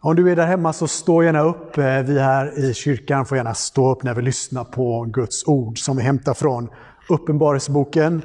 [0.00, 1.78] Om du är där hemma så stå gärna upp.
[1.78, 5.78] Eh, vi här i kyrkan får gärna stå upp när vi lyssnar på Guds ord
[5.78, 6.68] som vi hämtar från
[7.08, 8.22] Uppenbarelseboken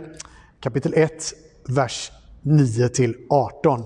[0.59, 1.33] kapitel 1,
[1.67, 2.11] vers
[2.41, 2.89] 9
[3.29, 3.83] 18.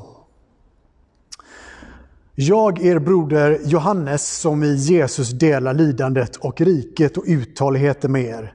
[2.36, 8.54] Jag, er broder Johannes, som i Jesus delar lidandet och riket och uthålligheten med er,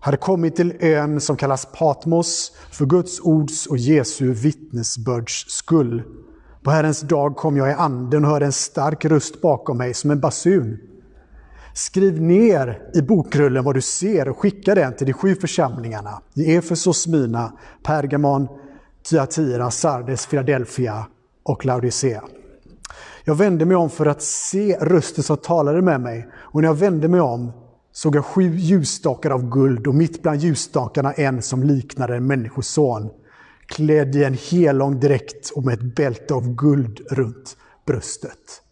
[0.00, 6.02] hade kommit till ön som kallas Patmos för Guds ords och Jesu vittnesbörds skull.
[6.62, 10.10] På Herrens dag kom jag i anden och hörde en stark röst bakom mig som
[10.10, 10.78] en basun.
[11.74, 16.56] Skriv ner i bokrullen vad du ser och skicka den till de sju församlingarna i
[16.56, 17.52] Efesos, Smyrna,
[17.82, 18.48] Pergamon,
[19.10, 21.06] Thyatira, Sardes, Philadelphia
[21.42, 22.22] och Laodicea.
[23.24, 26.74] Jag vände mig om för att se rösten som talade med mig och när jag
[26.74, 27.52] vände mig om
[27.92, 33.10] såg jag sju ljusstakar av guld och mitt bland ljusstakarna en som liknade en människoson
[33.72, 38.62] klädd i en hellång dräkt och med ett bälte av guld runt bröstet.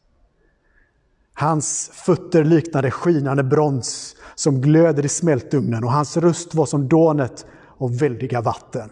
[1.34, 7.46] Hans fötter liknade skinande brons som glöder i smältugnen och hans röst var som dånet
[7.78, 8.90] av väldiga vatten.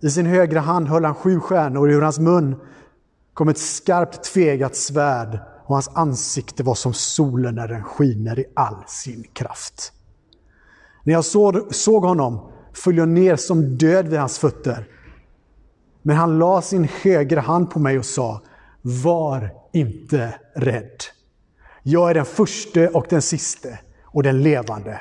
[0.00, 2.56] I sin högra hand höll han sju stjärnor och ur hans mun
[3.34, 8.44] kom ett skarpt tvegat svärd och hans ansikte var som solen när den skiner i
[8.54, 9.92] all sin kraft.
[11.04, 11.24] När jag
[11.74, 14.84] såg honom föll jag ner som död vid hans fötter.
[16.02, 18.42] Men han la sin högra hand på mig och sa,
[18.82, 21.02] var inte rädd.
[21.82, 25.00] Jag är den förste och den siste och den levande.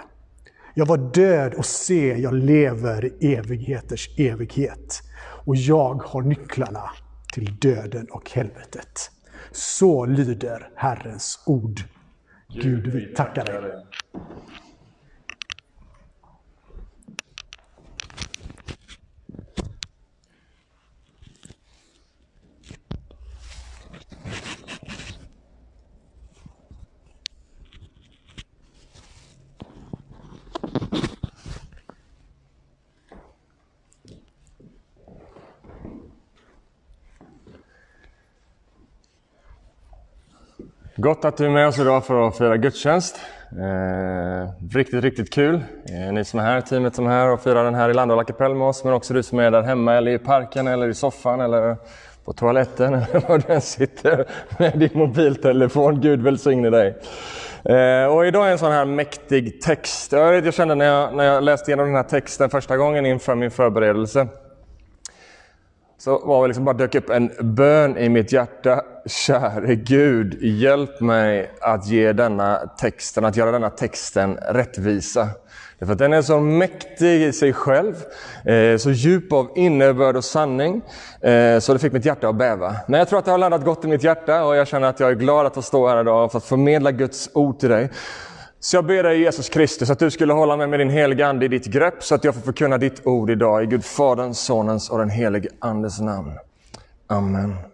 [0.74, 5.02] Jag var död och se, jag lever i evigheters evighet.
[5.46, 6.90] Och jag har nycklarna
[7.34, 9.12] till döden och helvetet.
[9.52, 11.82] Så lyder Herrens ord.
[12.62, 13.86] Gud, vi tackar dig.
[41.02, 43.20] Gott att du är med oss idag för att fira gudstjänst.
[43.52, 45.56] Eh, riktigt, riktigt kul.
[45.90, 48.24] Eh, ni som är här, teamet som är här och firar den här i Landala
[48.24, 50.94] kapell med oss, men också du som är där hemma eller i parken eller i
[50.94, 51.76] soffan eller
[52.26, 54.26] på toaletten eller var du än sitter
[54.60, 56.02] med din mobiltelefon.
[56.02, 56.96] Gud välsigne dig.
[57.64, 60.12] Eh, och idag är en sån här mäktig text.
[60.12, 63.36] Jag, jag kände när jag, när jag läste igenom den här texten första gången inför
[63.36, 64.28] min förberedelse
[65.98, 68.82] så var det liksom bara dök upp en bön i mitt hjärta.
[69.06, 75.28] Käre Gud, hjälp mig att ge denna texten, att göra denna texten rättvisa.
[75.80, 77.96] Därför att den är så mäktig i sig själv,
[78.46, 80.82] eh, så djup av innebörd och sanning,
[81.22, 82.76] eh, så det fick mitt hjärta att bäva.
[82.88, 85.00] Men jag tror att det har landat gott i mitt hjärta och jag känner att
[85.00, 87.90] jag är glad att få stå här idag för att förmedla Guds ord till dig.
[88.60, 91.46] Så jag ber dig Jesus Kristus att du skulle hålla mig med din heliga Ande
[91.46, 94.90] i ditt grepp så att jag får förkunna ditt ord idag i Gud Faderns, Sonens
[94.90, 96.32] och den helige Andes namn.
[97.08, 97.71] Amen.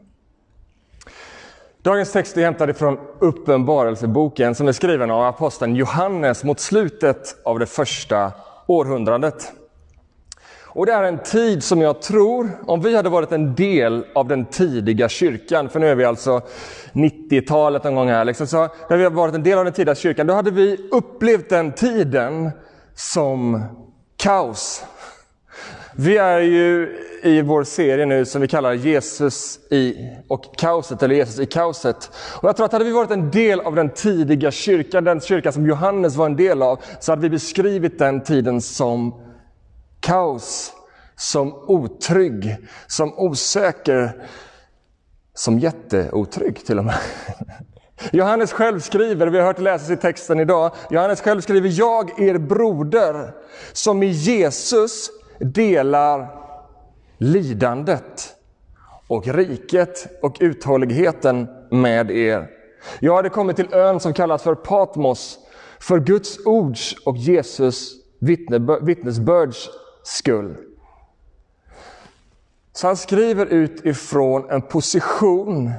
[1.88, 7.60] Dagens text är hämtad från Uppenbarelseboken som är skriven av aposteln Johannes mot slutet av
[7.60, 8.32] det första
[8.66, 9.52] århundradet.
[10.64, 14.28] Och det är en tid som jag tror, om vi hade varit en del av
[14.28, 16.42] den tidiga kyrkan, för nu är vi alltså
[16.94, 19.96] 90-talet någon gång här, liksom, så när vi har varit en del av den tidiga
[19.96, 22.52] kyrkan, då hade vi upplevt den tiden
[22.96, 23.64] som
[24.18, 24.86] kaos.
[25.96, 31.16] Vi är ju i vår serie nu som vi kallar Jesus i och kaoset, eller
[31.16, 32.12] Jesus i kaoset.
[32.42, 35.52] Och jag tror att hade vi varit en del av den tidiga kyrkan, den kyrka
[35.52, 39.22] som Johannes var en del av, så hade vi beskrivit den tiden som
[40.00, 40.74] kaos,
[41.16, 42.58] som otrygg,
[42.88, 44.28] som osäker,
[45.34, 46.96] som jätteotrygg till och med.
[48.12, 52.38] Johannes själv skriver, vi har hört läsas i texten idag, Johannes själv skriver, jag er
[52.38, 53.32] broder
[53.74, 56.47] som i Jesus delar
[57.18, 58.36] lidandet
[59.08, 62.50] och riket och uthålligheten med er.
[63.00, 65.40] Jag hade kommit till ön som kallas för Patmos,
[65.80, 69.70] för Guds ords och Jesus vittnesbörds
[70.04, 70.56] skull.
[72.74, 75.72] Så han skriver utifrån en position,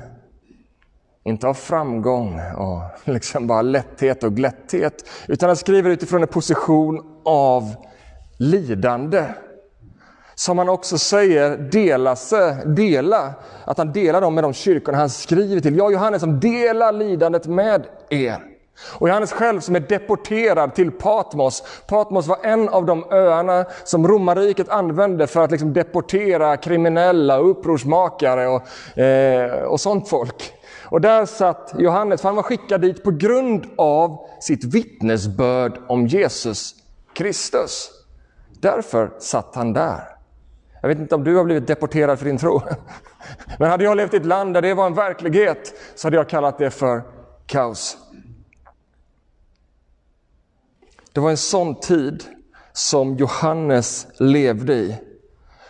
[1.25, 7.21] inte av framgång och liksom bara lätthet och glätthet, utan han skriver utifrån en position
[7.25, 7.75] av
[8.39, 9.25] lidande.
[10.38, 15.11] Som han också säger dela, sig, dela, att han delar dem med de kyrkorna han
[15.11, 15.76] skriver till.
[15.76, 18.38] Jag Johannes som delar lidandet med er.
[18.99, 21.62] Och Johannes själv som är deporterad till Patmos.
[21.87, 28.46] Patmos var en av de öarna som romarriket använde för att liksom deportera kriminella, upprorsmakare
[28.49, 30.52] och, eh, och sånt folk.
[30.85, 36.06] Och där satt Johannes, för han var skickad dit på grund av sitt vittnesbörd om
[36.06, 36.75] Jesus
[37.14, 37.90] Kristus.
[38.61, 40.18] Därför satt han där.
[40.88, 42.62] Jag vet inte om du har blivit deporterad för din tro.
[43.58, 46.29] Men hade jag levt i ett land där det var en verklighet så hade jag
[46.29, 47.02] kallat det för
[47.46, 47.99] kaos.
[51.12, 52.25] Det var en sån tid
[52.73, 54.96] som Johannes levde i.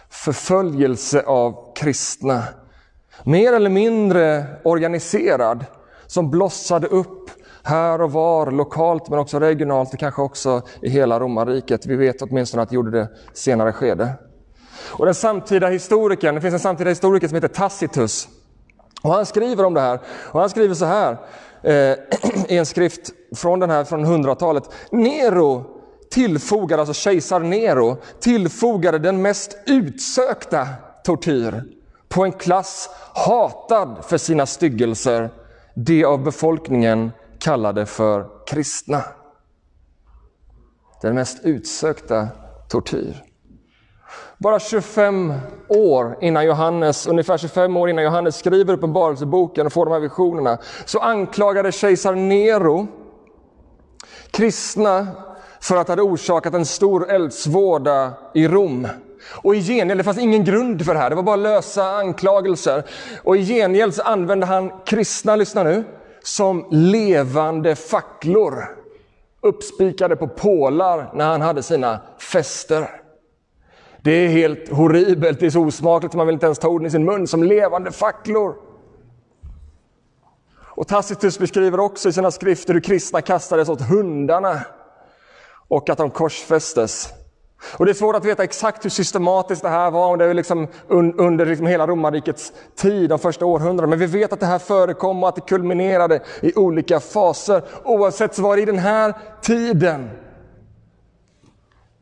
[0.08, 2.42] Förföljelse av kristna.
[3.24, 5.64] Mer eller mindre organiserad,
[6.06, 7.30] som blossade upp
[7.62, 11.86] här och var, lokalt men också regionalt och kanske också i hela romarriket.
[11.86, 14.14] Vi vet åtminstone att det gjorde det senare skede.
[14.80, 18.28] Och den samtida historikern, det finns en samtida historiker som heter Tacitus.
[19.02, 20.00] Och han skriver om det här.
[20.24, 21.16] Och han skriver så här
[21.62, 21.72] eh,
[22.48, 24.64] i en skrift från den här från 100-talet.
[24.90, 25.64] Nero
[26.10, 30.68] tillfogade, alltså kejsar Nero, tillfogade den mest utsökta
[31.04, 31.64] tortyr
[32.08, 35.30] på en klass hatad för sina styggelser,
[35.74, 39.02] det av befolkningen kallade för kristna.
[41.02, 42.28] Den mest utsökta
[42.68, 43.27] tortyr.
[44.40, 45.34] Bara 25
[45.68, 50.58] år innan Johannes, ungefär 25 år innan Johannes skriver Uppenbarelseboken och får de här visionerna,
[50.84, 52.86] så anklagade kejsar Nero
[54.30, 55.06] kristna
[55.60, 58.88] för att ha orsakat en stor eldsvåda i Rom.
[59.42, 62.82] Och i gengäld, det fanns ingen grund för det här, det var bara lösa anklagelser.
[63.22, 65.84] Och i gengäld så använde han kristna, lyssna nu,
[66.22, 68.64] som levande facklor.
[69.42, 72.88] Uppspikade på pålar när han hade sina fester.
[74.02, 76.90] Det är helt horribelt, det är så osmakligt man vill inte ens ta orden i
[76.90, 78.54] sin mun, som levande facklor.
[80.78, 84.60] Och Tacitus beskriver också i sina skrifter hur kristna kastades åt hundarna
[85.68, 87.12] och att de korsfästes.
[87.76, 90.34] Och Det är svårt att veta exakt hur systematiskt det här var, om det är
[90.34, 93.90] liksom under liksom hela romarrikets tid, de första århundradena.
[93.90, 97.62] Men vi vet att det här förekom och att det kulminerade i olika faser.
[97.84, 100.10] Oavsett så var det i den här tiden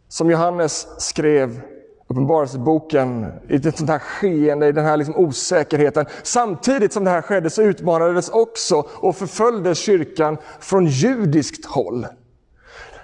[0.08, 1.60] som Johannes skrev
[2.08, 6.06] Uppenbarelseboken, i ett sånt här skeende, i den här liksom osäkerheten.
[6.22, 12.06] Samtidigt som det här skedde så utmanades också och förföljdes kyrkan från judiskt håll.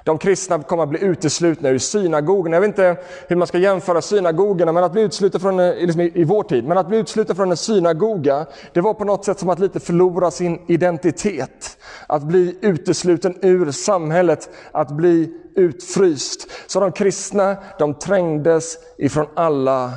[0.04, 2.56] De kristna kommer att bli uteslutna ur synagogorna.
[2.56, 2.96] Jag vet inte
[3.28, 6.64] hur man ska jämföra synagogorna men att bli utesluten från, eh, liksom i vår tid,
[6.64, 9.80] men att bli utesluten från en synagoga, det var på något sätt som att lite
[9.80, 11.78] förlora sin identitet.
[12.06, 16.50] Att bli utesluten ur samhället, att bli utfryst.
[16.66, 19.92] Så de kristna, de trängdes ifrån alla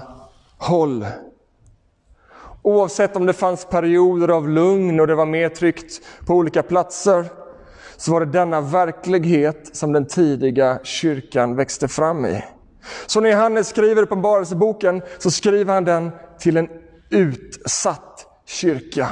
[0.58, 1.06] håll.
[2.62, 7.26] Oavsett om det fanns perioder av lugn och det var mer tryggt på olika platser,
[7.98, 12.44] så var det denna verklighet som den tidiga kyrkan växte fram i.
[13.06, 16.70] Så när Johannes skriver Uppenbarelseboken så skriver han den till en
[17.10, 19.10] utsatt kyrka.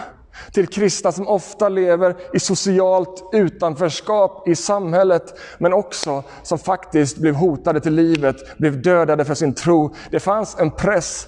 [0.52, 7.36] Till kristna som ofta lever i socialt utanförskap i samhället, men också som faktiskt blev
[7.36, 9.94] hotade till livet, blev dödade för sin tro.
[10.12, 11.28] Det fanns en press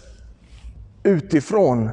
[1.04, 1.90] utifrån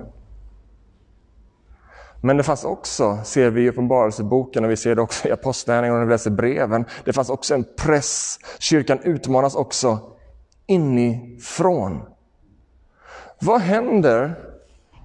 [2.24, 5.94] men det fanns också, ser vi i Uppenbarelseboken och vi ser det också i Apostlagärningarna
[5.94, 8.38] och när vi läser breven, det fanns också en press.
[8.58, 9.98] Kyrkan utmanas också
[10.66, 12.02] inifrån.
[13.40, 14.34] Vad händer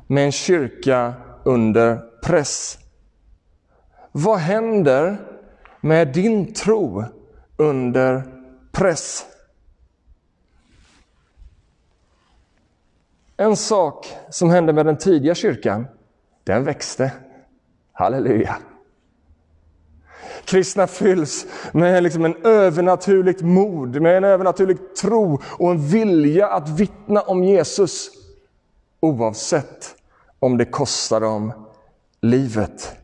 [0.07, 1.13] med en kyrka
[1.47, 2.77] under press?
[4.11, 5.17] Vad händer
[5.81, 7.03] med din tro
[7.57, 8.23] under
[8.71, 9.25] press?
[13.37, 15.87] En sak som hände med den tidiga kyrkan
[16.43, 17.11] den växte.
[17.91, 18.57] Halleluja!
[20.45, 26.69] Kristna fylls med liksom en övernaturligt mod, med en övernaturlig tro och en vilja att
[26.69, 28.09] vittna om Jesus.
[28.99, 29.96] Oavsett
[30.39, 31.53] om det kostar dem
[32.21, 32.95] livet.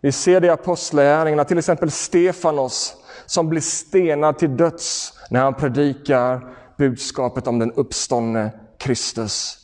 [0.00, 2.96] Vi ser det i Apostlagärningarna, till exempel Stefanos
[3.26, 9.58] som blir stenad till döds när han predikar budskapet om den uppståndne Kristus.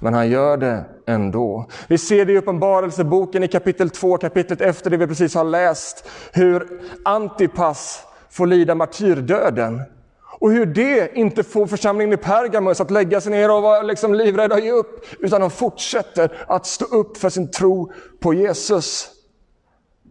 [0.00, 1.66] Men han gör det ändå.
[1.88, 6.08] Vi ser det i Uppenbarelseboken i kapitel 2, kapitlet efter det vi precis har läst,
[6.32, 9.82] hur Antipas får lida martyrdöden.
[10.38, 14.14] Och hur det inte får församlingen i Pergamus att lägga sig ner och vara liksom
[14.14, 19.10] livrädda och ge upp, utan de fortsätter att stå upp för sin tro på Jesus.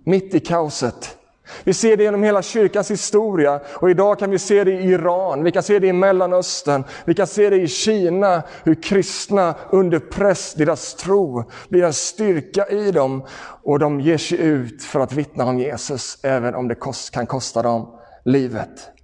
[0.05, 1.17] Mitt i kaoset.
[1.63, 5.43] Vi ser det genom hela kyrkans historia och idag kan vi se det i Iran,
[5.43, 9.99] vi kan se det i Mellanöstern, vi kan se det i Kina, hur kristna under
[9.99, 13.25] press, deras tro blir en styrka i dem
[13.63, 16.77] och de ger sig ut för att vittna om Jesus, även om det
[17.11, 18.94] kan kosta dem livet.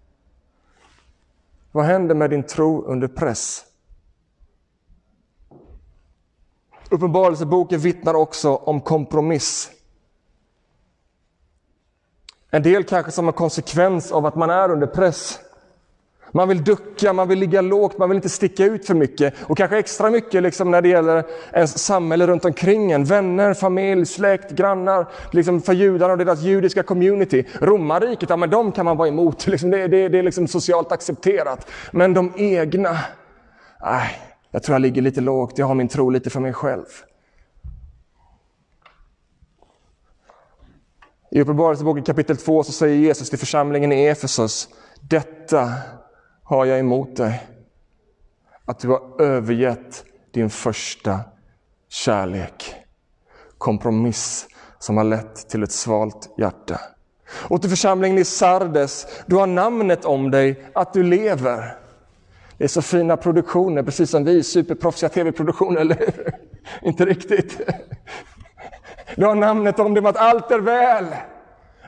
[1.71, 3.65] Vad händer med din tro under press?
[6.89, 9.71] Uppenbarelseboken vittnar också om kompromiss.
[12.49, 15.39] En del kanske som en konsekvens av att man är under press.
[16.31, 19.33] Man vill ducka, man vill ligga lågt, man vill inte sticka ut för mycket.
[19.43, 21.23] Och kanske extra mycket liksom när det gäller
[21.53, 23.03] ens samhälle runt omkring en.
[23.03, 25.07] Vänner, familj, släkt, grannar.
[25.31, 27.43] Liksom för judarna och deras judiska community.
[27.59, 29.47] Romarriket, ja men de kan man vara emot.
[29.51, 31.67] Liksom det, det, det är liksom socialt accepterat.
[31.91, 32.97] Men de egna,
[33.81, 34.19] nej,
[34.51, 36.85] jag tror jag ligger lite lågt, jag har min tro lite för mig själv.
[41.31, 44.69] I Uppenbarelseboken kapitel 2 så säger Jesus till församlingen i Efesos,
[45.01, 45.71] detta
[46.51, 47.47] har jag emot dig,
[48.65, 51.19] att du har övergett din första
[51.89, 52.75] kärlek.
[53.57, 54.47] Kompromiss
[54.79, 56.81] som har lett till ett svalt hjärta.
[57.31, 61.77] Och till församlingen i Sardes, du har namnet om dig att du lever.
[62.57, 66.33] Det är så fina produktioner, precis som vi, superproffsiga tv-produktioner, eller hur?
[66.81, 67.61] Inte riktigt.
[69.15, 71.05] Du har namnet om dig att allt är väl,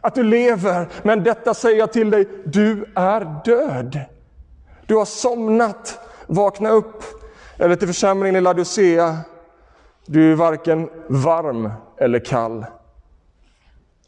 [0.02, 0.88] att du lever.
[1.02, 4.13] Men detta säger jag till dig, du är död.
[4.86, 7.04] Du har somnat, vakna upp.
[7.58, 9.18] Eller till församlingen i Laodicea,
[10.06, 12.66] du är varken varm eller kall.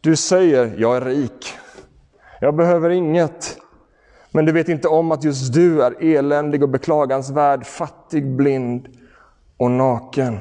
[0.01, 1.53] Du säger, jag är rik.
[2.39, 3.58] Jag behöver inget.
[4.32, 8.88] Men du vet inte om att just du är eländig och beklagansvärd, fattig, blind
[9.58, 10.39] och naken.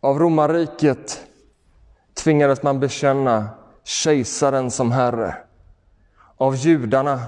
[0.00, 1.24] Av romarriket
[2.14, 3.48] tvingades man bekänna
[3.84, 5.36] kejsaren som herre.
[6.42, 7.20] Av judarna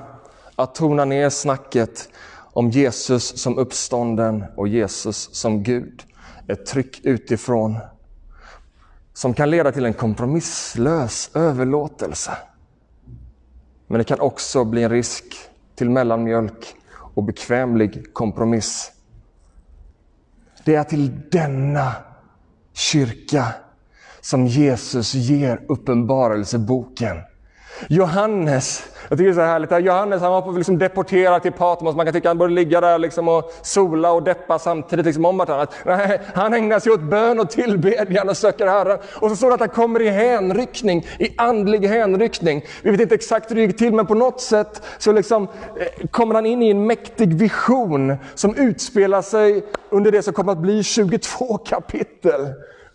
[0.56, 2.08] att tona ner snacket
[2.52, 6.02] om Jesus som uppstånden och Jesus som Gud.
[6.48, 7.78] Ett tryck utifrån
[9.12, 12.30] som kan leda till en kompromisslös överlåtelse.
[13.86, 15.24] Men det kan också bli en risk
[15.74, 16.74] till mellanmjölk
[17.14, 18.92] och bekvämlig kompromiss.
[20.64, 21.92] Det är till denna
[22.72, 23.46] kyrka
[24.20, 27.16] som Jesus ger uppenbarelseboken.
[27.88, 31.96] Johannes, jag tycker det är så härligt, Johannes han var på liksom deporterad till Patmos,
[31.96, 35.24] man kan tycka att han borde ligga där liksom och sola och deppa samtidigt liksom
[35.24, 35.74] om vartannat.
[35.84, 38.98] Nej, han ägnar sig åt bön och tillbedjan och söker Herren.
[39.20, 42.64] Och så står det att han kommer i hänryckning, i andlig hänryckning.
[42.82, 46.06] Vi vet inte exakt hur det gick till, men på något sätt så liksom eh,
[46.10, 50.58] kommer han in i en mäktig vision som utspelar sig under det som kommer att
[50.58, 52.46] bli 22 kapitel.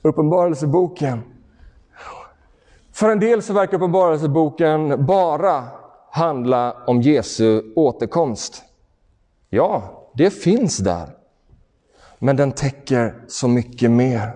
[0.01, 1.21] Uppenbarelseboken.
[2.99, 5.63] För en del så verkar Uppenbarelseboken bara
[6.11, 8.63] handla om Jesu återkomst.
[9.49, 11.09] Ja, det finns där.
[12.17, 14.35] Men den täcker så mycket mer.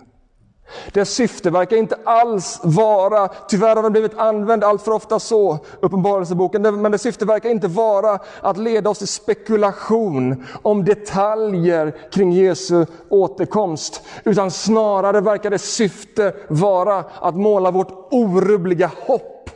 [0.93, 5.59] Dess syfte verkar inte alls vara, tyvärr har den blivit använd allt för ofta så,
[5.79, 12.31] Uppenbarelseboken, men dess syfte verkar inte vara att leda oss till spekulation om detaljer kring
[12.31, 14.01] Jesu återkomst.
[14.23, 19.49] Utan snarare verkar dess syfte vara att måla vårt orubbliga hopp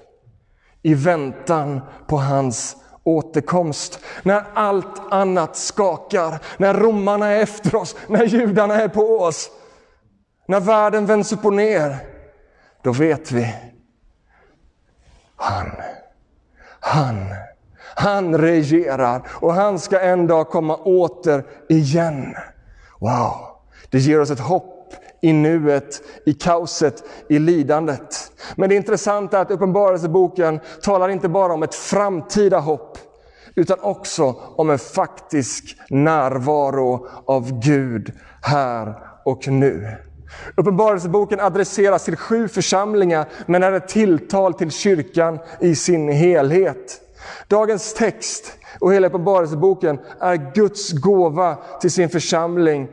[0.81, 3.99] i väntan på hans återkomst.
[4.23, 9.49] När allt annat skakar, när romarna är efter oss, när judarna är på oss.
[10.49, 11.97] När världen vänds upp och ner,
[12.81, 13.55] då vet vi.
[15.35, 15.71] Han,
[16.79, 17.25] han,
[17.95, 22.35] han regerar och han ska en dag komma åter igen.
[22.99, 23.33] Wow,
[23.89, 28.31] det ger oss ett hopp i nuet, i kaoset, i lidandet.
[28.55, 32.97] Men det intressanta är att Uppenbarelseboken talar inte bara om ett framtida hopp,
[33.55, 40.06] utan också om en faktisk närvaro av Gud här och nu.
[40.55, 47.01] Uppenbarelseboken adresseras till sju församlingar men är ett tilltal till kyrkan i sin helhet.
[47.47, 52.87] Dagens text och hela Uppenbarelseboken är Guds gåva till sin församling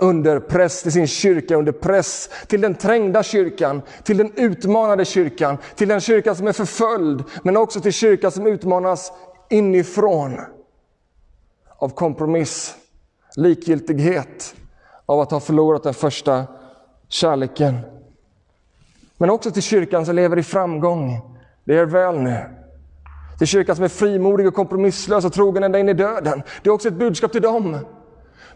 [0.00, 5.58] under press, till sin kyrka under press, till den trängda kyrkan, till den utmanade kyrkan,
[5.76, 9.12] till den kyrka som är förföljd, men också till kyrkan som utmanas
[9.50, 10.40] inifrån
[11.78, 12.74] av kompromiss,
[13.36, 14.54] likgiltighet,
[15.06, 16.44] av att ha förlorat den första
[17.08, 17.78] kärleken.
[19.16, 21.20] Men också till kyrkan som lever i framgång.
[21.64, 22.44] Det är väl nu.
[23.38, 26.42] Till kyrkan som är frimodig och kompromisslös och trogen ända in i döden.
[26.62, 27.78] Det är också ett budskap till dem.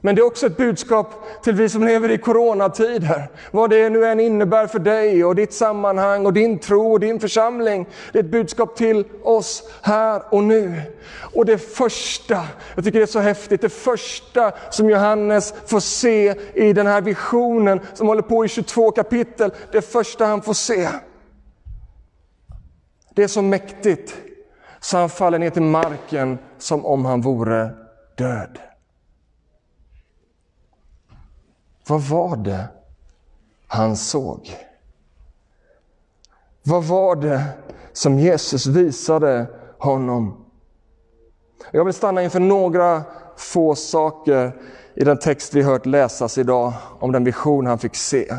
[0.01, 3.29] Men det är också ett budskap till vi som lever i coronatider.
[3.51, 7.21] Vad det nu än innebär för dig och ditt sammanhang och din tro och din
[7.21, 7.87] församling.
[8.13, 10.83] Det är ett budskap till oss här och nu.
[11.35, 16.35] Och det första, jag tycker det är så häftigt, det första som Johannes får se
[16.55, 19.51] i den här visionen som håller på i 22 kapitel.
[19.73, 20.89] Det första han får se.
[23.15, 24.17] Det är så mäktigt
[24.81, 27.71] så han faller ner till marken som om han vore
[28.17, 28.59] död.
[31.89, 32.69] Vad var det
[33.67, 34.57] han såg?
[36.63, 37.45] Vad var det
[37.93, 39.47] som Jesus visade
[39.79, 40.45] honom?
[41.71, 43.03] Jag vill stanna inför några
[43.37, 44.61] få saker
[44.95, 48.35] i den text vi hört läsas idag om den vision han fick se.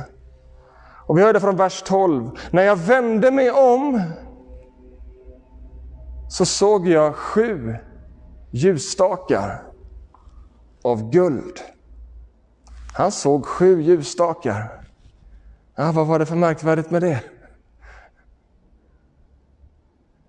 [1.08, 2.30] Och Vi hörde från vers 12.
[2.51, 4.01] När jag vände mig om
[6.30, 7.75] så såg jag sju
[8.51, 9.63] ljusstakar
[10.82, 11.60] av guld.
[12.98, 14.82] Han såg sju ljusstakar.
[15.75, 17.20] Ja, vad var det för märkvärdigt med det?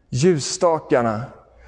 [0.08, 1.22] Ljusstakarna,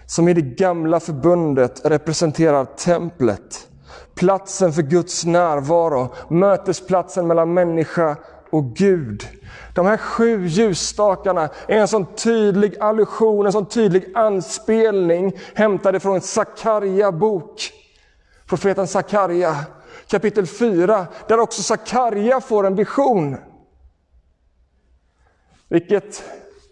[0.07, 3.69] som i det gamla förbundet representerar templet,
[4.15, 8.17] platsen för Guds närvaro, mötesplatsen mellan människa
[8.51, 9.29] och Gud.
[9.75, 16.21] De här sju ljusstakarna är en sån tydlig allusion, en sån tydlig anspelning hämtade från
[16.21, 17.73] Sakarja bok.
[18.47, 19.57] Profeten Sakarja
[20.11, 23.37] kapitel 4, där också Sakarja får en vision.
[25.69, 26.23] Vilket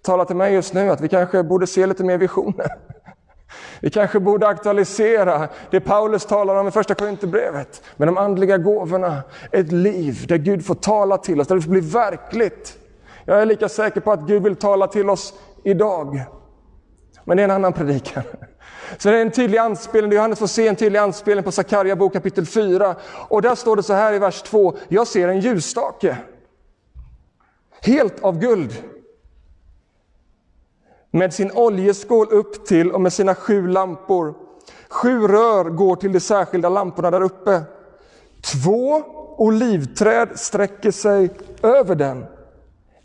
[0.03, 2.67] talar till mig just nu att vi kanske borde se lite mer visioner.
[3.81, 9.23] Vi kanske borde aktualisera det Paulus talar om i första Korinthierbrevet med de andliga gåvorna.
[9.53, 12.79] Ett liv där Gud får tala till oss, där det får bli verkligt.
[13.25, 16.25] Jag är lika säker på att Gud vill tala till oss idag.
[17.25, 18.23] Men det är en annan predikan.
[18.99, 22.13] Så det är en tydlig anspelning, Johannes får se en tydlig anspelning på Sakarja bok
[22.13, 22.97] kapitel 4.
[23.29, 26.19] Och där står det så här i vers 2, jag ser en ljusstake.
[27.83, 28.73] Helt av guld.
[31.11, 34.35] Med sin oljeskål upp till och med sina sju lampor.
[34.89, 37.63] Sju rör går till de särskilda lamporna där uppe.
[38.43, 39.03] Två
[39.37, 41.31] olivträd sträcker sig
[41.63, 42.27] över den.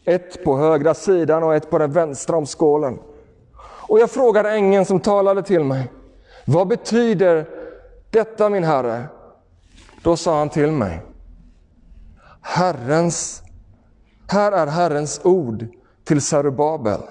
[0.06, 3.00] Ett på högra sidan och ett på den vänstra om skålen.
[3.88, 5.92] Och jag frågade ängeln som talade till mig,
[6.46, 7.50] vad betyder
[8.10, 9.06] detta min Herre?
[10.04, 11.02] Då sa han till mig,
[12.42, 13.44] Herrens,
[14.28, 15.68] här är Herrens ord
[16.04, 17.02] till Zerubabel.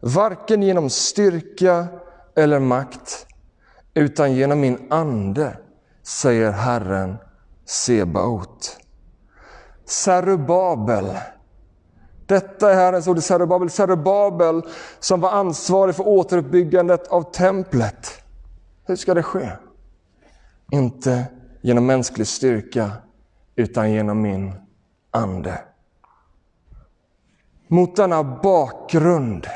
[0.00, 1.86] Varken genom styrka
[2.36, 3.26] eller makt,
[3.94, 5.58] utan genom min ande,
[6.02, 7.16] säger Herren
[7.64, 8.78] Sebaot.
[9.84, 11.16] Zerubabel
[12.26, 13.70] detta är Herrens ord i Zerubabel.
[13.70, 14.62] Zerubabel
[15.00, 18.22] som var ansvarig för återuppbyggandet av templet.
[18.86, 19.50] Hur ska det ske?
[20.72, 21.24] Inte
[21.60, 22.90] genom mänsklig styrka,
[23.56, 24.52] utan genom min
[25.10, 25.58] ande.
[27.68, 29.46] Mot denna bakgrund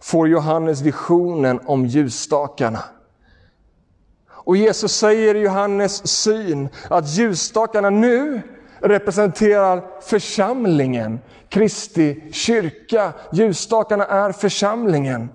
[0.00, 2.84] får Johannes visionen om ljusstakarna.
[4.28, 8.42] Och Jesus säger i Johannes syn att ljusstakarna nu
[8.80, 13.12] representerar församlingen, Kristi kyrka.
[13.32, 15.28] Ljusstakarna är församlingen.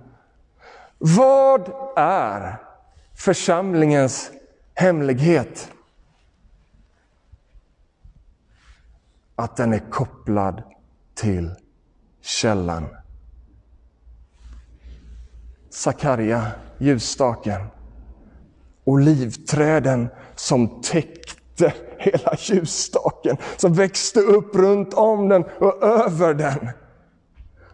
[0.97, 2.57] Vad är
[3.15, 4.31] församlingens
[4.73, 5.71] hemlighet?
[9.35, 10.63] Att den är kopplad
[11.15, 11.55] till
[12.21, 12.87] källan.
[15.69, 17.61] Sakarja, ljusstaken.
[18.83, 21.34] Olivträden som täckte
[21.97, 26.69] hela ljusstaken som växte upp runt om den och över den.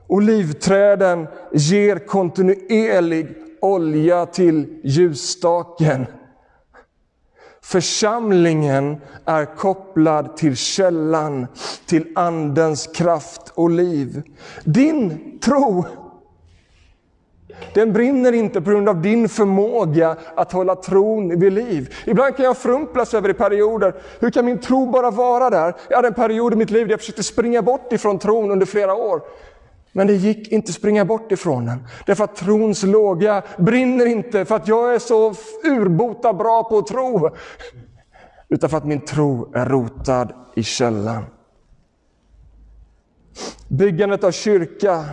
[0.08, 6.06] Olivträden ger kontinuerlig olja till ljusstaken.
[7.64, 11.48] Församlingen är kopplad till källan,
[11.86, 14.22] till Andens kraft och liv.
[14.64, 15.86] Din tro
[17.74, 21.94] den brinner inte på grund av din förmåga att hålla tron vid liv.
[22.06, 23.94] Ibland kan jag frumplas över i perioder.
[24.20, 25.76] Hur kan min tro bara vara där?
[25.90, 28.66] Jag hade en period i mitt liv där jag försökte springa bort ifrån tron under
[28.66, 29.22] flera år.
[29.92, 31.88] Men det gick inte att springa bort ifrån den.
[32.06, 36.88] Därför att trons låga brinner inte för att jag är så urbota bra på att
[36.88, 37.30] tro.
[38.50, 41.24] Utan för att min tro är rotad i källan.
[43.68, 45.06] Byggandet av kyrka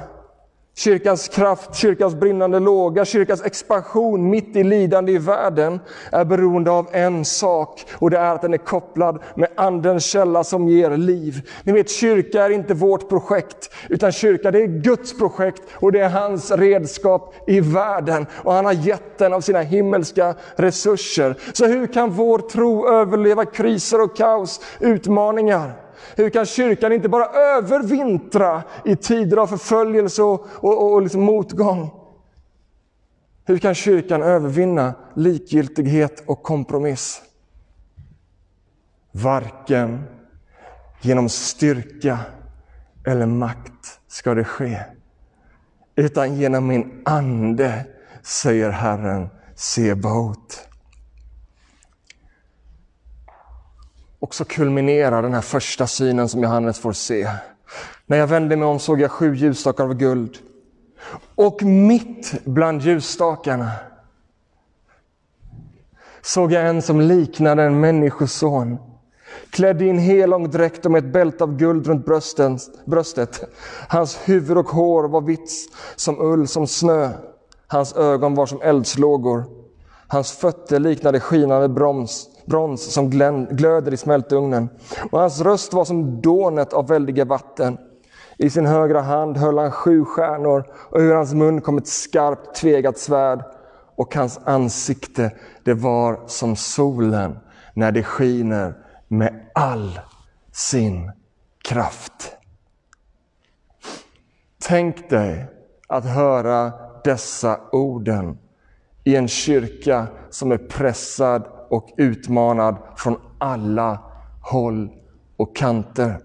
[0.79, 5.81] Kyrkans kraft, kyrkans brinnande låga, kyrkans expansion mitt i lidande i världen
[6.13, 10.45] är beroende av en sak och det är att den är kopplad med andens källa
[10.45, 11.51] som ger liv.
[11.63, 16.01] Ni vet, kyrka är inte vårt projekt, utan kyrka det är Guds projekt och det
[16.01, 18.27] är hans redskap i världen.
[18.45, 21.37] Och han har gett den av sina himmelska resurser.
[21.53, 25.88] Så hur kan vår tro överleva kriser och kaos, utmaningar?
[26.17, 31.91] Hur kan kyrkan inte bara övervintra i tider av förföljelse och, och, och liksom motgång?
[33.45, 37.23] Hur kan kyrkan övervinna likgiltighet och kompromiss?
[39.13, 40.05] Varken
[41.01, 42.19] genom styrka
[43.07, 44.79] eller makt ska det ske,
[45.97, 47.87] utan genom min ande,
[48.23, 50.68] säger Herren Sebaot.
[54.21, 57.29] Och så kulminerar den här första synen som Johannes får se.
[58.07, 60.39] När jag vände mig om såg jag sju ljusstakar av guld.
[61.35, 63.71] Och mitt bland ljusstakarna
[66.23, 68.79] såg jag en som liknade en människoson.
[69.51, 73.41] Klädd i en helång dräkt och med ett bälte av guld runt brösten, bröstet.
[73.89, 75.51] Hans huvud och hår var vitt
[75.97, 77.11] som ull, som snö.
[77.67, 79.45] Hans ögon var som eldslågor.
[80.09, 83.11] Hans fötter liknade skinande broms, brons som
[83.51, 84.69] glöder i smältugnen.
[85.11, 87.79] Och hans röst var som dånet av väldiga vatten.
[88.37, 92.55] I sin högra hand höll han sju stjärnor och ur hans mun kom ett skarpt
[92.55, 93.45] tvegat svärd
[93.97, 95.33] och hans ansikte
[95.65, 97.39] det var som solen
[97.75, 98.75] när det skiner
[99.09, 100.01] med all
[100.53, 101.13] sin
[101.69, 102.37] kraft.
[104.69, 105.47] Tänk dig
[105.89, 106.73] att höra
[107.05, 108.39] dessa orden
[109.05, 113.99] i en kyrka som är pressad och utmanad från alla
[114.43, 114.91] håll
[115.37, 116.21] och kanter.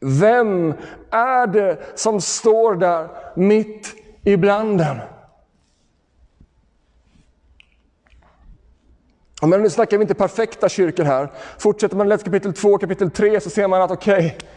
[0.00, 0.74] Vem
[1.10, 4.96] är det som står där mitt ibland dem?
[9.42, 11.32] Men nu snackar vi inte perfekta kyrkor här.
[11.58, 14.48] Fortsätter man läsa kapitel 2 kapitel 3 så ser man att okej, okay,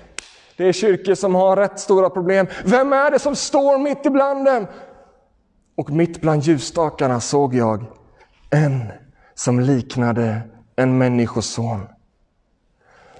[0.57, 2.47] det är kyrkor som har rätt stora problem.
[2.65, 4.67] Vem är det som står mitt ibland dem?
[5.75, 7.85] Och mitt bland ljusstakarna såg jag
[8.49, 8.83] en
[9.43, 10.41] som liknade
[10.75, 11.87] en människoson.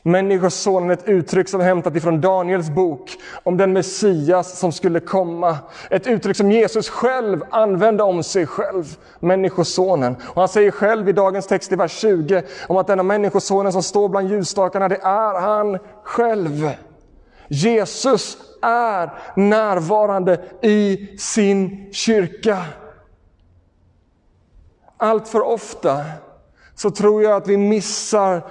[0.04, 3.12] Människosonen är ett uttryck som är hämtat ifrån Daniels bok
[3.44, 5.58] om den Messias som skulle komma.
[5.90, 10.16] Ett uttryck som Jesus själv använde om sig själv, Människosonen.
[10.22, 13.84] Och han säger själv i dagens text i vers 20 om att denna Människosonen som
[13.84, 16.70] står bland ljusstakarna, det är han själv.
[17.48, 22.58] Jesus är närvarande i sin kyrka.
[25.04, 26.02] Allt för ofta
[26.76, 28.42] så tror jag att vi missar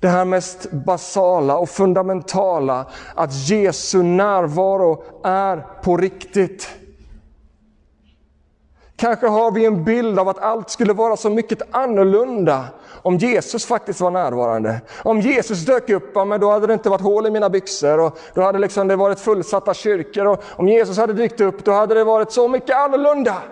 [0.00, 6.68] det här mest basala och fundamentala, att Jesu närvaro är på riktigt.
[8.96, 12.64] Kanske har vi en bild av att allt skulle vara så mycket annorlunda
[13.02, 14.80] om Jesus faktiskt var närvarande.
[15.02, 18.18] Om Jesus dök upp, men då hade det inte varit hål i mina byxor och
[18.34, 20.26] då hade liksom det varit fullsatta kyrkor.
[20.26, 23.42] Och om Jesus hade dykt upp, då hade det varit så mycket annorlunda.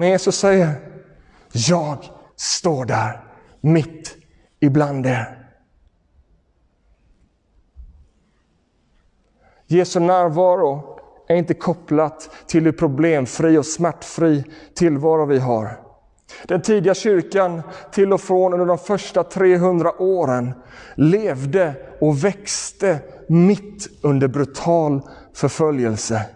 [0.00, 0.74] Men Jesus säger,
[1.52, 1.98] jag
[2.36, 3.20] står där
[3.60, 4.16] mitt
[4.60, 5.48] ibland er.
[9.66, 15.80] Jesu närvaro är inte kopplat till hur problemfri och smärtfri tillvaro vi har.
[16.44, 20.52] Den tidiga kyrkan, till och från under de första 300 åren,
[20.94, 25.00] levde och växte mitt under brutal
[25.34, 26.26] förföljelse.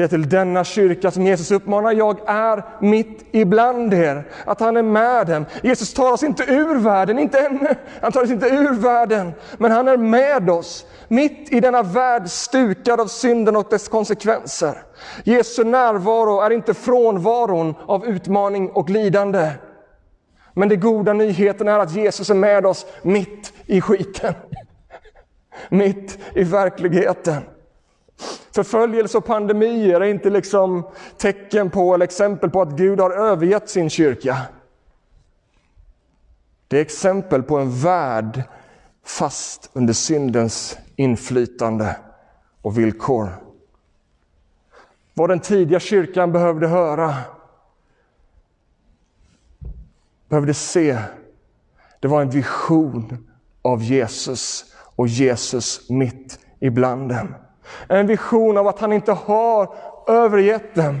[0.00, 4.24] Det är till denna kyrka som Jesus uppmanar, jag är mitt ibland er.
[4.44, 5.46] Att han är med dem.
[5.62, 7.74] Jesus tar oss inte ur världen, inte ännu.
[8.02, 10.86] Han tar oss inte ur världen, men han är med oss.
[11.08, 14.82] Mitt i denna värld stukad av synden och dess konsekvenser.
[15.24, 19.50] Jesu närvaro är inte frånvaron av utmaning och lidande.
[20.54, 24.34] Men det goda nyheten är att Jesus är med oss mitt i skiten.
[25.68, 27.42] Mitt i verkligheten.
[28.54, 33.68] Förföljelse och pandemier är inte liksom tecken på eller exempel på att Gud har övergett
[33.70, 34.36] sin kyrka.
[36.68, 38.42] Det är exempel på en värld
[39.04, 41.96] fast under syndens inflytande
[42.62, 43.30] och villkor.
[45.14, 47.14] Vad den tidiga kyrkan behövde höra,
[50.28, 50.98] behövde se,
[52.00, 53.28] det var en vision
[53.62, 54.64] av Jesus
[54.96, 57.34] och Jesus mitt ibland dem.
[57.88, 59.74] En vision av att han inte har
[60.08, 61.00] övergett dem.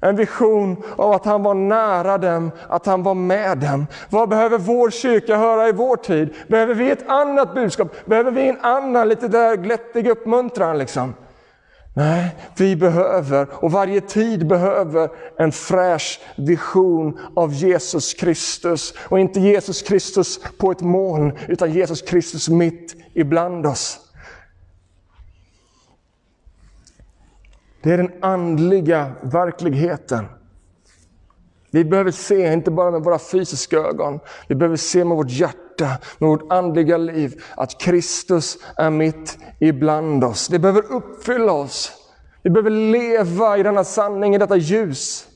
[0.00, 3.86] En vision av att han var nära dem, att han var med dem.
[4.10, 6.34] Vad behöver vår kyrka höra i vår tid?
[6.48, 8.06] Behöver vi ett annat budskap?
[8.06, 10.78] Behöver vi en annan lite där glättig uppmuntran?
[10.78, 11.14] Liksom?
[11.94, 18.94] Nej, vi behöver, och varje tid behöver, en fräsch vision av Jesus Kristus.
[19.08, 24.09] Och inte Jesus Kristus på ett moln, utan Jesus Kristus mitt ibland oss.
[27.82, 30.26] Det är den andliga verkligheten.
[31.70, 35.98] Vi behöver se, inte bara med våra fysiska ögon, vi behöver se med vårt hjärta,
[36.18, 40.48] med vårt andliga liv, att Kristus är mitt ibland oss.
[40.48, 41.92] Det behöver uppfylla oss.
[42.42, 45.26] Vi behöver leva i denna sanning, i detta ljus.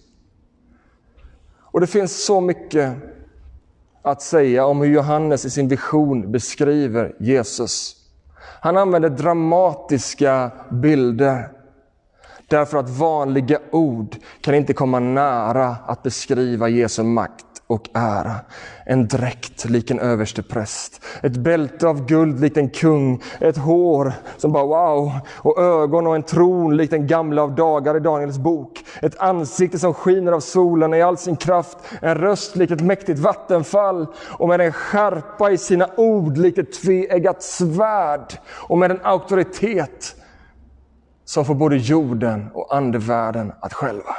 [1.74, 2.94] Och det finns så mycket
[4.02, 7.96] att säga om hur Johannes i sin vision beskriver Jesus.
[8.60, 11.48] Han använder dramatiska bilder.
[12.54, 18.34] Därför att vanliga ord kan inte komma nära att beskriva Jesu makt och ära.
[18.86, 24.52] En dräkt lik en överstepräst, ett bälte av guld likt en kung, ett hår som
[24.52, 28.84] bara wow, och ögon och en tron likt den gamla av dagar i Daniels bok.
[29.02, 33.18] Ett ansikte som skiner av solen i all sin kraft, en röst likt ett mäktigt
[33.18, 34.06] vattenfall
[34.38, 40.16] och med en skärpa i sina ord likt ett tveeggat svärd och med en auktoritet
[41.24, 44.16] som får både jorden och andevärlden att skälva.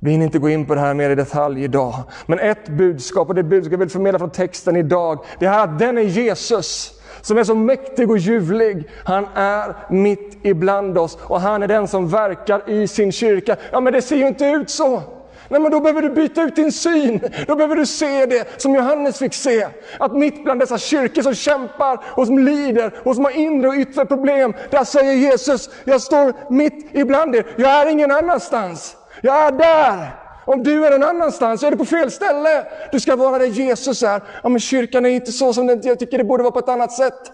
[0.00, 1.94] Vi hinner inte gå in på det här mer i detalj idag.
[2.26, 5.78] Men ett budskap, och det budskap jag vill förmedla från texten idag, det är att
[5.78, 8.88] den är Jesus som är så mäktig och ljuvlig.
[9.04, 13.56] Han är mitt ibland oss och han är den som verkar i sin kyrka.
[13.72, 15.02] Ja, men det ser ju inte ut så.
[15.50, 17.20] Nej, men då behöver du byta ut din syn.
[17.46, 19.68] Då behöver du se det som Johannes fick se.
[19.98, 23.74] Att mitt bland dessa kyrkor som kämpar och som lider och som har inre och
[23.74, 27.46] yttre problem, där säger Jesus, jag står mitt ibland er.
[27.56, 28.96] Jag är ingen annanstans.
[29.22, 30.16] Jag är där.
[30.44, 32.66] Om du är någon annanstans så är du på fel ställe.
[32.92, 34.22] Du ska vara där Jesus är.
[34.42, 36.68] Ja, men kyrkan är inte så som den, jag tycker det borde vara på ett
[36.68, 37.32] annat sätt.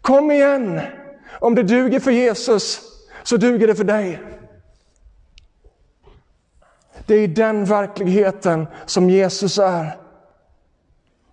[0.00, 0.80] Kom igen!
[1.40, 2.80] Om det duger för Jesus,
[3.22, 4.37] så duger det för dig.
[7.08, 9.96] Det är i den verkligheten som Jesus är.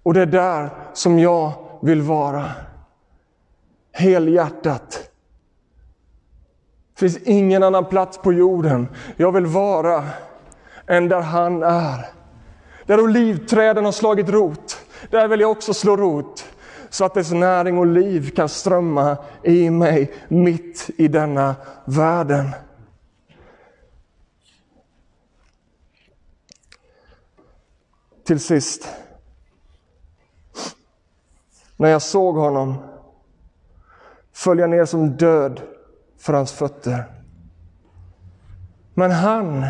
[0.03, 2.45] Och det är där som jag vill vara.
[3.91, 5.09] Helhjärtat.
[6.93, 10.03] Det finns ingen annan plats på jorden jag vill vara
[10.87, 12.05] än där han är.
[12.85, 14.77] Där olivträden har slagit rot,
[15.09, 16.45] där vill jag också slå rot.
[16.89, 22.49] Så att dess näring och liv kan strömma i mig mitt i denna världen.
[28.25, 28.87] Till sist.
[31.77, 32.75] När jag såg honom
[34.33, 35.61] föll jag ner som död
[36.17, 37.05] för hans fötter.
[38.93, 39.65] Men han,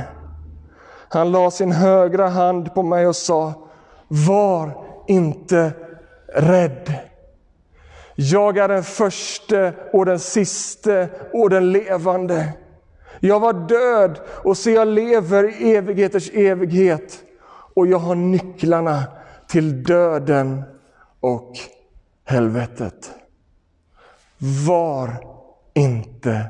[1.10, 3.54] han la sin högra hand på mig och sa,
[4.08, 5.72] var inte
[6.28, 6.94] rädd.
[8.16, 12.54] Jag är den första och den siste och den levande.
[13.20, 17.25] Jag var död och se jag lever i evigheters evighet
[17.76, 19.04] och jag har nycklarna
[19.48, 20.64] till döden
[21.20, 21.52] och
[22.26, 23.12] helvetet.
[24.68, 25.18] Var
[25.74, 26.46] inte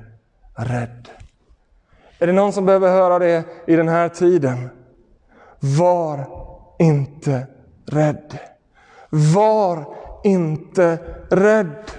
[0.55, 1.09] rädd.
[2.19, 4.69] Är det någon som behöver höra det i den här tiden?
[5.59, 6.27] Var
[6.79, 7.47] inte
[7.85, 8.39] rädd.
[9.35, 9.85] Var
[10.23, 10.97] inte
[11.29, 11.91] rädd.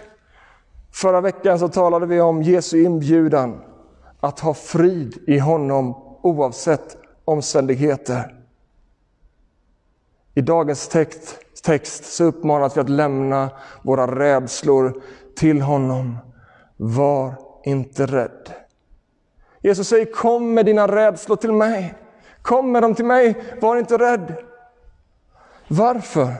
[0.93, 3.63] Förra veckan så talade vi om Jesu inbjudan
[4.21, 8.36] att ha frid i honom oavsett omständigheter.
[10.37, 13.51] I dagens text, text så uppmanas vi att lämna
[13.83, 15.03] våra rädslor
[15.37, 16.19] till honom.
[16.77, 18.53] Var inte rädd.
[19.61, 21.95] Jesus säger kom med dina rädslor till mig.
[22.43, 24.37] Kom med dem till mig, var inte rädd.
[25.69, 26.33] Varför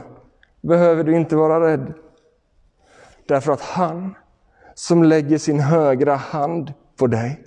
[0.61, 1.95] behöver du inte vara rädd?
[3.27, 4.15] Därför att han
[4.75, 7.45] som lägger sin högra hand på dig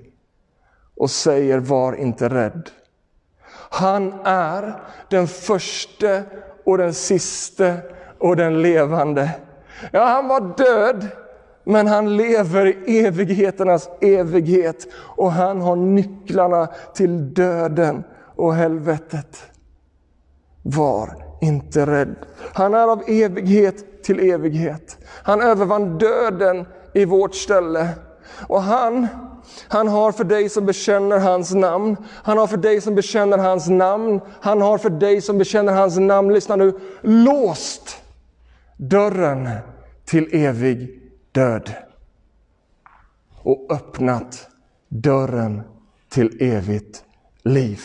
[0.95, 2.69] och säger var inte rädd.
[3.69, 6.21] Han är den första
[6.65, 7.77] och den siste
[8.19, 9.31] och den levande.
[9.91, 11.07] Ja, han var död,
[11.63, 18.03] men han lever i evigheternas evighet och han har nycklarna till döden
[18.35, 19.43] och helvetet.
[20.63, 22.15] Var inte rädd.
[22.53, 24.97] Han är av evighet till evighet.
[25.23, 27.89] Han övervann döden i vårt ställe.
[28.47, 29.07] Och han,
[29.67, 33.69] han har för dig som bekänner hans namn, han har för dig som bekänner hans
[33.69, 38.01] namn, han har för dig som bekänner hans namn, lyssna nu, låst
[38.77, 39.49] dörren
[40.05, 41.73] till evig död.
[43.43, 44.47] Och öppnat
[44.87, 45.61] dörren
[46.09, 47.03] till evigt
[47.43, 47.81] liv.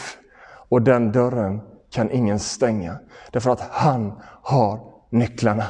[0.68, 2.98] Och den dörren kan ingen stänga.
[3.31, 5.64] Därför att han har nycklarna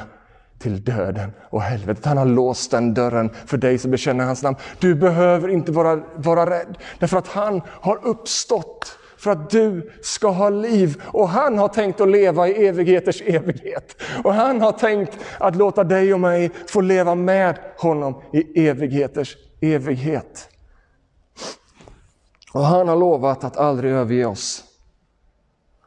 [0.65, 2.05] till döden och helvetet.
[2.05, 4.57] Han har låst den dörren för dig som bekänner hans namn.
[4.79, 10.27] Du behöver inte vara, vara rädd, därför att han har uppstått för att du ska
[10.27, 11.01] ha liv.
[11.05, 14.01] Och han har tänkt att leva i evigheters evighet.
[14.23, 19.37] Och han har tänkt att låta dig och mig få leva med honom i evigheters
[19.61, 20.49] evighet.
[22.53, 24.63] Och han har lovat att aldrig överge oss.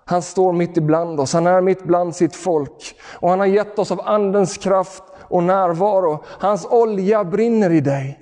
[0.09, 2.94] Han står mitt ibland oss, han är mitt bland sitt folk.
[3.21, 6.25] Och han har gett oss av Andens kraft och närvaro.
[6.27, 8.21] Hans olja brinner i dig.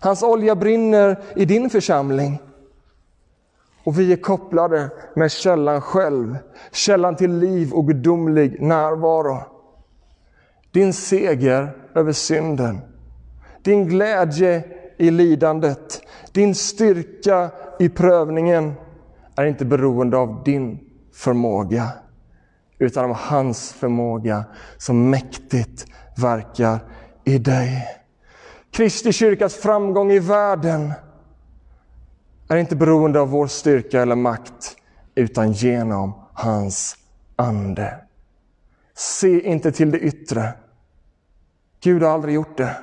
[0.00, 2.38] Hans olja brinner i din församling.
[3.84, 6.36] Och vi är kopplade med källan själv,
[6.72, 9.38] källan till liv och gudomlig närvaro.
[10.72, 12.78] Din seger över synden,
[13.62, 14.64] din glädje
[14.96, 18.72] i lidandet, din styrka i prövningen
[19.36, 20.89] är inte beroende av din
[21.20, 21.88] förmåga,
[22.78, 24.44] utan om hans förmåga
[24.78, 26.78] som mäktigt verkar
[27.24, 27.88] i dig.
[28.70, 30.92] Kristi kyrkas framgång i världen
[32.48, 34.76] är inte beroende av vår styrka eller makt,
[35.14, 36.96] utan genom hans
[37.36, 37.94] ande.
[38.94, 40.52] Se inte till det yttre.
[41.82, 42.76] Gud har aldrig gjort det.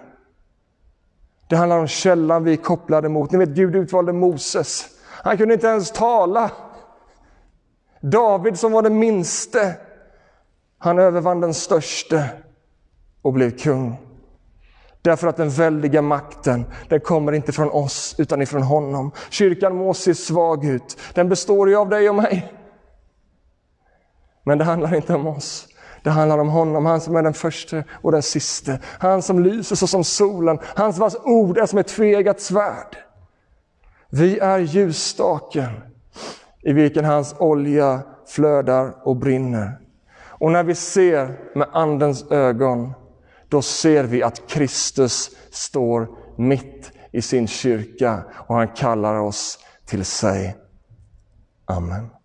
[1.50, 3.32] Det handlar om källan vi är kopplade mot.
[3.32, 4.86] Ni vet, Gud utvalde Moses.
[5.23, 6.52] Han kunde inte ens tala.
[8.01, 9.75] David som var den minste,
[10.77, 12.29] han övervann den störste
[13.21, 13.97] och blev kung.
[15.01, 19.12] Därför att den väldiga makten, den kommer inte från oss utan ifrån honom.
[19.29, 22.53] Kyrkan må se svag ut, den består ju av dig och mig.
[24.43, 25.67] Men det handlar inte om oss.
[26.03, 28.79] Det handlar om honom, han som är den första och den siste.
[28.83, 32.97] Han som lyser så som solen, hans vars ord är som ett tvegat svärd.
[34.10, 35.69] Vi är ljusstaken
[36.67, 39.80] i vilken hans olja flödar och brinner.
[40.19, 42.93] Och när vi ser med Andens ögon
[43.49, 50.06] då ser vi att Kristus står mitt i sin kyrka och han kallar oss till
[50.06, 50.56] sig.
[51.65, 52.16] Amen.